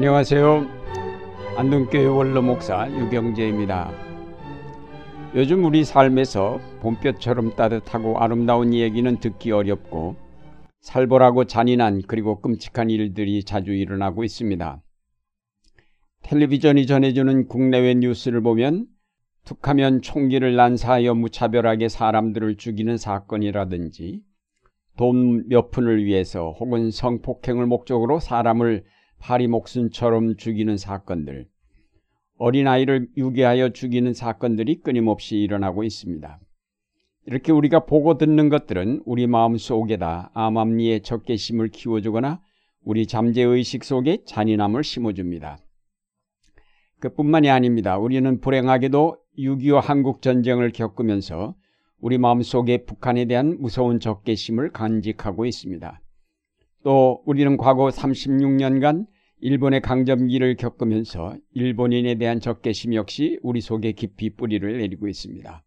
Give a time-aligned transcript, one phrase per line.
[0.00, 0.66] 안녕하세요.
[1.58, 3.92] 안동교회 원로 목사 유경재입니다.
[5.34, 10.16] 요즘 우리 삶에서 봄볕처럼 따뜻하고 아름다운 얘기는 듣기 어렵고
[10.80, 14.80] 살벌하고 잔인한 그리고 끔찍한 일들이 자주 일어나고 있습니다.
[16.22, 18.86] 텔레비전이 전해주는 국내외 뉴스를 보면
[19.44, 24.22] 툭하면 총기를 난사하여 무차별하게 사람들을 죽이는 사건이라든지
[24.96, 28.84] 돈 몇 푼을 위해서 혹은 성폭행을 목적으로 사람을
[29.20, 31.46] 파리 목순처럼 죽이는 사건들,
[32.38, 36.40] 어린아이를 유괴하여 죽이는 사건들이 끊임없이 일어나고 있습니다.
[37.26, 42.40] 이렇게 우리가 보고 듣는 것들은 우리 마음 속에다 암암리의 적개심을 키워주거나
[42.82, 45.58] 우리 잠재의식 속에 잔인함을 심어줍니다.
[46.98, 47.98] 그뿐만이 아닙니다.
[47.98, 51.54] 우리는 불행하게도 6.25 한국전쟁을 겪으면서
[52.00, 56.00] 우리 마음속에 북한에 대한 무서운 적개심을 간직하고 있습니다.
[56.82, 59.06] 또 우리는 과거 36년간
[59.40, 65.64] 일본의 강점기를 겪으면서 일본인에 대한 적개심 역시 우리 속에 깊이 뿌리를 내리고 있습니다.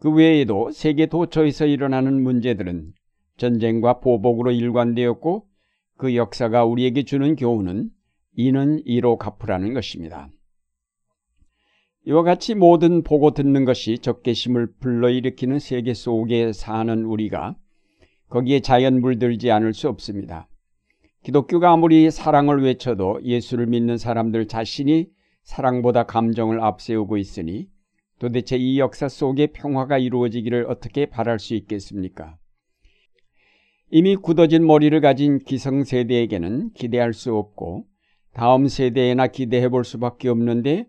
[0.00, 2.92] 그 외에도 세계 도처에서 일어나는 문제들은
[3.36, 5.46] 전쟁과 보복으로 일관되었고
[5.96, 7.90] 그 역사가 우리에게 주는 교훈은
[8.36, 10.28] 이는 이로 갚으라는 것입니다.
[12.06, 17.56] 이와 같이 모든 보고 듣는 것이 적개심을 불러일으키는 세계 속에 사는 우리가
[18.30, 20.48] 거기에 자연 물들지 않을 수 없습니다.
[21.22, 25.10] 기독교가 아무리 사랑을 외쳐도 예수를 믿는 사람들 자신이
[25.42, 27.68] 사랑보다 감정을 앞세우고 있으니
[28.18, 32.36] 도대체 이 역사 속에 평화가 이루어지기를 어떻게 바랄 수 있겠습니까?
[33.90, 37.86] 이미 굳어진 머리를 가진 기성세대에게는 기대할 수 없고
[38.32, 40.86] 다음 세대에나 기대해 볼 수밖에 없는데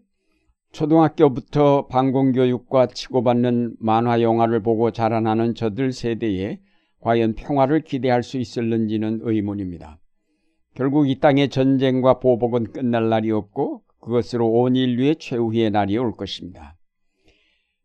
[0.72, 6.60] 초등학교부터 방공교육과 치고받는 만화 영화를 보고 자라나는 저들 세대에
[7.00, 10.01] 과연 평화를 기대할 수 있을는지는 의문입니다.
[10.74, 16.78] 결국 이 땅의 전쟁과 보복은 끝날 날이 없고 그것으로 온 인류의 최후의 날이 올 것입니다.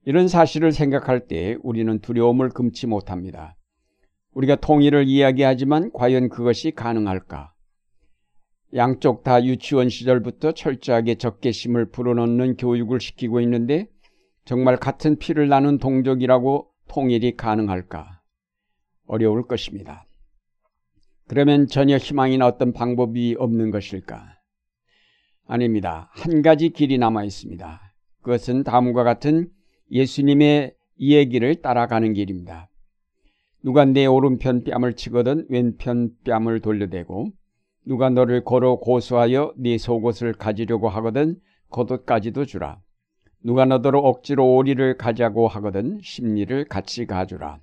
[0.05, 3.57] 이런 사실을 생각할 때 우리는 두려움을 금치 못합니다.
[4.35, 7.53] 우리가 통일을 이야기하지만 과연 그것이 가능할까?
[8.75, 13.89] 양쪽 다 유치원 시절부터 철저하게 적개심을 불어넣는 교육을 시키고 있는데
[14.45, 18.21] 정말 같은 피를 나눈 동족이라고 통일이 가능할까?
[19.07, 20.06] 어려울 것입니다.
[21.29, 24.37] 그러면 전혀 희망이나 어떤 방법이 없는 것일까?
[25.47, 26.09] 아닙니다.
[26.13, 27.81] 한 가지 길이 남아 있습니다.
[28.23, 29.49] 그것은 다음과 같은
[29.91, 32.69] 예수님의 이야기를 따라가는 길입니다.
[33.63, 37.33] 누가 내 오른편 뺨을 치거든 왼편 뺨을 돌려대고
[37.85, 41.37] 누가 너를 걸어 고소하여 네 속옷을 가지려고 하거든
[41.71, 42.81] 겉옷까지도 주라.
[43.43, 47.61] 누가 너더러 억지로 오리를 가자고 하거든 심리를 같이 가주라.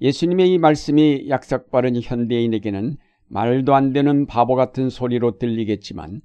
[0.00, 2.96] 예수님의 이 말씀이 약삭빠른 현대인에게는
[3.28, 6.22] 말도 안 되는 바보 같은 소리로 들리겠지만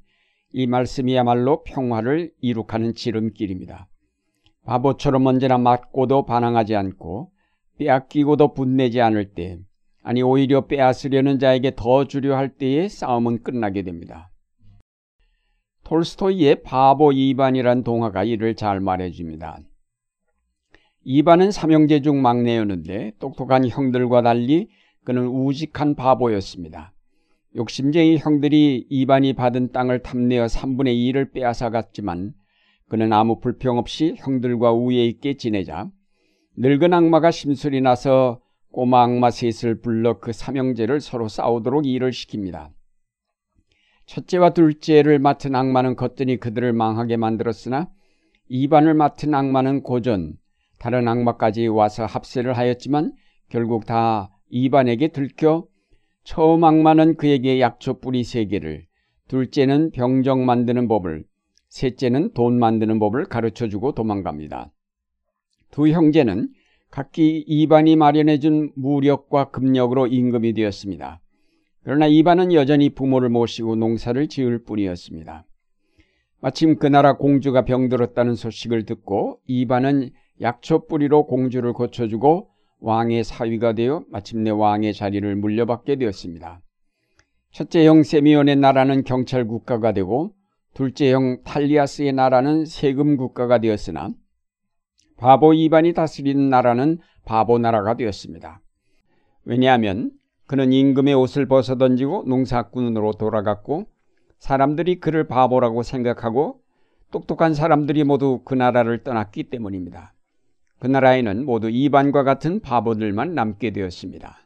[0.53, 3.87] 이 말씀이야말로 평화를 이룩하는 지름길입니다.
[4.63, 7.31] 바보처럼 언제나 맞고도 반항하지 않고
[7.77, 9.59] 빼앗기고도 분내지 않을 때
[10.01, 14.31] 아니 오히려 빼앗으려는 자에게 더 주려 할 때에 싸움은 끝나게 됩니다.
[15.83, 19.59] 톨스토이의 바보 이반이란 동화가 이를 잘 말해줍니다.
[21.07, 24.69] 이반은 삼형제 중 막내였는데 똑똑한 형들과 달리
[25.03, 26.93] 그는 우직한 바보였습니다.
[27.55, 32.33] 욕심쟁이 형들이 이반이 받은 땅을 탐내어 3분의 2를 빼앗아 갔지만
[32.89, 35.91] 그는 아무 불평 없이 형들과 우애 있게 지내자
[36.57, 38.41] 늙은 악마가 심술이 나서
[38.72, 42.72] 꼬마 악마 셋을 불러 그 삼형제를 서로 싸우도록 일을 시킵니다.
[44.07, 47.91] 첫째와 둘째를 맡은 악마는 겉더니 그들을 망하게 만들었으나
[48.49, 50.37] 이반을 맡은 악마는 고전
[50.77, 53.13] 다른 악마까지 와서 합세를 하였지만
[53.49, 55.67] 결국 다 이반에게 들켜
[56.23, 58.85] 처음 악마는 그에게 약초 뿌리 세 개를
[59.27, 61.25] 둘째는 병정 만드는 법을
[61.69, 64.72] 셋째는 돈 만드는 법을 가르쳐 주고 도망갑니다.
[65.72, 66.49] 두 형제는
[66.89, 71.19] 각기 이반이 마련해 준 무력과 금력으로 임금이 되었습니다.
[71.83, 75.45] 그러나 이반은 여전히 부모를 모시고 농사를 지을 뿐이었습니다.
[76.39, 80.11] 마침 그 나라 공주가 병들었다는 소식을 듣고 이반은
[80.41, 82.49] 약초 뿌리로 공주를 고쳐주고
[82.79, 86.61] 왕의 사위가 되어 마침내 왕의 자리를 물려받게 되었습니다.
[87.52, 90.34] 첫째 형 세미온의 나라는 경찰 국가가 되고
[90.73, 94.09] 둘째 형 탈리아스의 나라는 세금 국가가 되었으나
[95.17, 98.61] 바보 이반이 다스리는 나라는 바보 나라가 되었습니다.
[99.46, 100.11] 왜냐하면
[100.47, 103.85] 그는 임금의 옷을 벗어던지고 농사꾼으로 돌아갔고
[104.40, 106.59] 사람들이 그를 바보라고 생각하고
[107.11, 110.15] 똑똑한 사람들이 모두 그 나라를 떠났기 때문입니다.
[110.79, 114.39] 그 나라에는 모두 이반과 같은 바보들만 남게 되었습니다.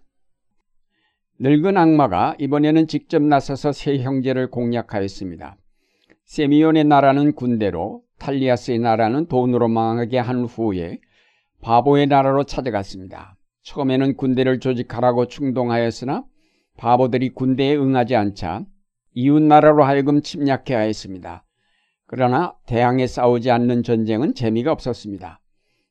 [1.39, 5.57] 늙은 악마가 이번에는 직접 나서서 세 형제를 공략하였습니다.
[6.25, 10.99] 세미온의 나라는 군대로 탈리아스의 나라는 돈으로 망하게 한 후에
[11.61, 13.35] 바보의 나라로 찾아갔습니다.
[13.63, 16.25] 처음에는 군대를 조직하라고 충동하였으나
[16.77, 18.65] 바보들이 군대에 응하지 않자
[19.13, 21.43] 이웃 나라로 하여금 침략해 하였습니다.
[22.05, 25.39] 그러나 대항해 싸우지 않는 전쟁은 재미가 없었습니다.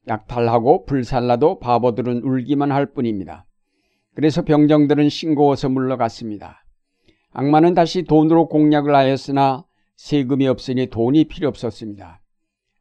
[0.08, 3.46] 약탈하고 불살라도 바보들은 울기만 할 뿐입니다.
[4.14, 6.64] 그래서 병정들은 싱거워서 물러갔습니다.
[7.32, 9.64] 악마는 다시 돈으로 공략을 하였으나
[9.96, 12.20] 세금이 없으니 돈이 필요 없었습니다.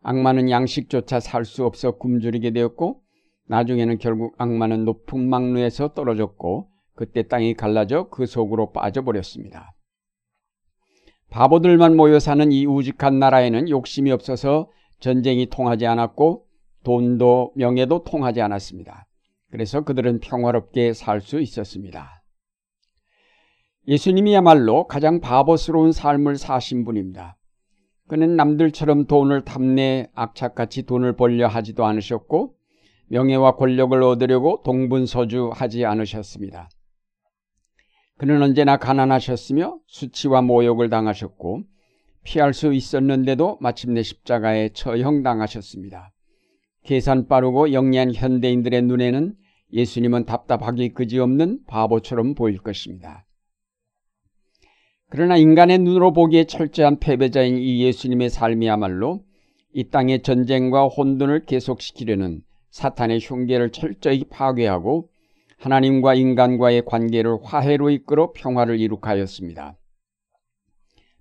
[0.02, 3.02] 악마는 양식조차 살 수 없어 굶주리게 되었고
[3.50, 9.74] 나중에는 결국 악마는 높은 망루에서 떨어졌고 그때 땅이 갈라져 그 속으로 빠져버렸습니다.
[11.30, 16.47] 바보들만 모여 사는 이 우직한 나라에는 욕심이 없어서 전쟁이 통하지 않았고
[16.88, 19.08] 돈도 명예도 통하지 않았습니다.
[19.52, 22.24] 그래서 그들은 평화롭게 살 수 있었습니다.
[23.90, 27.38] 예수님이야말로 가장 바보스러운 삶을 사신 분입니다.
[28.08, 32.56] 그는 남들처럼 돈을 탐내 악착같이 돈을 벌려 하지도 않으셨고
[33.08, 36.70] 명예와 권력을 얻으려고 동분서주하지 않으셨습니다.
[38.18, 41.64] 그는 언제나 가난하셨으며 수치와 모욕을 당하셨고
[42.24, 46.14] 피할 수 있었는데도 마침내 십자가에 처형당하셨습니다.
[46.88, 49.36] 계산 빠르고 영리한 현대인들의 눈에는
[49.74, 53.26] 예수님은 답답하기 그지없는 바보처럼 보일 것입니다.
[55.10, 59.22] 그러나 인간의 눈으로 보기에 철저한 패배자인 이 예수님의 삶이야말로
[59.74, 65.10] 이 땅의 전쟁과 혼돈을 계속시키려는 사탄의 흉계를 철저히 파괴하고
[65.58, 69.76] 하나님과 인간과의 관계를 화해로 이끌어 평화를 이룩하였습니다.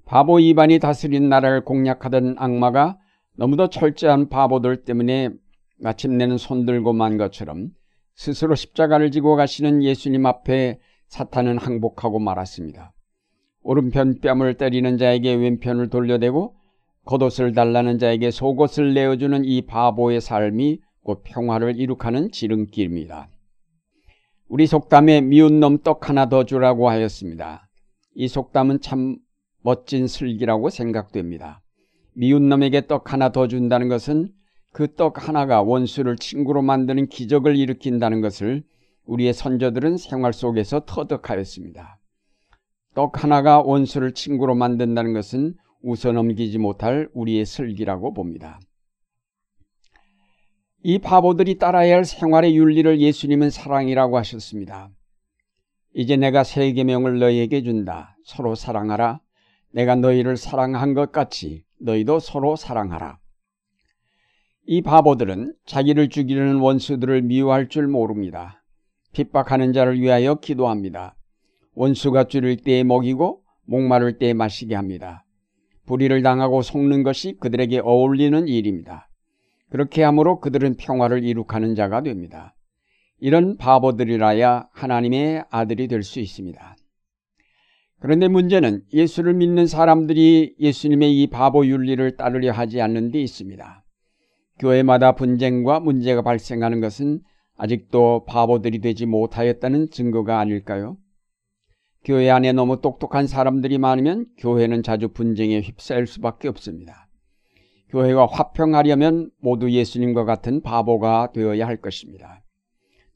[0.05, 2.99] 바보 이반이 다스린 나라를 공략하던 악마가
[3.35, 5.31] 너무도 철저한 바보들 때문에
[5.79, 7.71] 마침내는 손들고 만 것처럼
[8.15, 12.93] 스스로 십자가를 지고 가시는 예수님 앞에 사탄은 항복하고 말았습니다.
[13.63, 16.57] 오른편 뺨을 때리는 자에게 왼편을 돌려대고
[17.05, 23.29] 겉옷을 달라는 자에게 속옷을 내어주는 이 바보의 삶이 곧 평화를 이룩하는 지름길입니다.
[24.49, 27.69] 우리 속담에 미운 놈 떡 하나 더 주라고 하였습니다.
[28.15, 29.19] 이 속담은 참
[29.63, 31.63] 멋진 슬기라고 생각됩니다.
[32.15, 34.33] 미운 놈에게 떡 하나 더 준다는 것은
[34.77, 38.63] 그 떡 하나가 원수를 친구로 만드는 기적을 일으킨다는 것을
[39.07, 41.99] 우리의 선조들은 생활 속에서 터득하였습니다.
[42.95, 48.61] 떡 하나가 원수를 친구로 만든다는 것은 웃어넘기지 못할 우리의 슬기라고 봅니다.
[50.83, 54.91] 이 바보들이 따라야 할 생활의 윤리를 예수님은 사랑이라고 하셨습니다.
[55.95, 58.15] 이제 내가 세 계명을 너희에게 준다.
[58.27, 59.23] 서로 사랑하라.
[59.73, 63.21] 내가 너희를 사랑한 것 같이 너희도 서로 사랑하라.
[64.69, 68.65] 이 바보들은 자기를 죽이려는 원수들을 미워할 줄 모릅니다.
[69.13, 71.15] 핍박하는 자를 위하여 기도합니다.
[71.75, 75.25] 원수가 줄일 때에 먹이고 목마를 때에 마시게 합니다.
[75.87, 79.09] 불의를 당하고 속는 것이 그들에게 어울리는 일입니다.
[79.71, 82.57] 그렇게 함으로 그들은 평화를 이룩하는 자가 됩니다.
[83.21, 86.77] 이런 바보들이라야 하나님의 아들이 될 수 있습니다.
[88.01, 93.86] 그런데 문제는 예수를 믿는 사람들이 예수님의 이 바보 윤리를 따르려 하지 않는 데 있습니다.
[94.59, 97.21] 교회마다 분쟁과 문제가 발생하는 것은
[97.57, 100.97] 아직도 바보들이 되지 못하였다는 증거가 아닐까요?
[102.05, 107.09] 교회 안에 너무 똑똑한 사람들이 많으면 교회는 자주 분쟁에 휩싸일 수밖에 없습니다.
[107.89, 112.45] 교회가 화평하려면 모두 예수님과 같은 바보가 되어야 할 것입니다.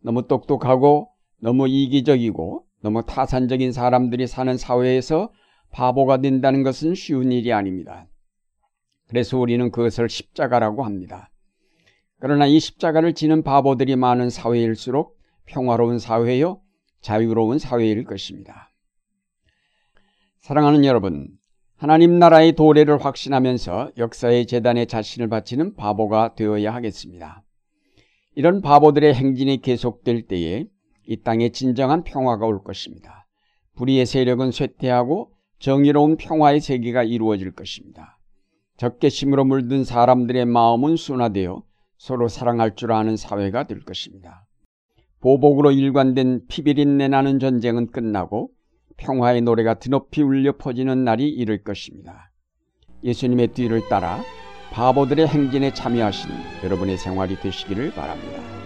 [0.02, 5.32] 너무 똑똑하고 너무 이기적이고 너무 타산적인 사람들이 사는 사회에서
[5.70, 8.08] 바보가 된다는 것은 쉬운 일이 아닙니다.
[9.08, 11.29] 그래서 우리는 그것을 십자가라고 합니다.
[12.20, 16.60] 그러나 이 십자가를 지는 바보들이 많은 사회일수록 평화로운 사회요,
[17.00, 18.70] 자유로운 사회일 것입니다.
[20.40, 21.28] 사랑하는 여러분,
[21.76, 27.42] 하나님 나라의 도래를 확신하면서 역사의 재단에 자신을 바치는 바보가 되어야 하겠습니다.
[28.34, 30.66] 이런 바보들의 행진이 계속될 때에
[31.06, 33.26] 이 땅에 진정한 평화가 올 것입니다.
[33.76, 38.18] 불의의 세력은 쇠퇴하고 정의로운 평화의 세계가 이루어질 것입니다.
[38.76, 41.62] 적개심으로 물든 사람들의 마음은 순화되어
[42.00, 44.46] 서로 사랑할 줄 아는 사회가 될 것입니다.
[45.20, 48.48] 보복으로 일관된 피비린내 나는 전쟁은 끝나고
[48.96, 52.32] 평화의 노래가 드높이 울려 퍼지는 날이 이를 것입니다.
[53.04, 54.22] 예수님의 뒤를 따라
[54.72, 58.59] 바보들의 행진에 참여하시는 여러분의 생활이 되시기를 바랍니다.